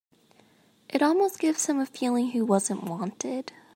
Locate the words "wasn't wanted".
2.41-3.53